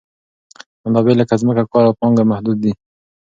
[0.83, 2.73] منابع لکه ځمکه، کار او پانګه محدود دي.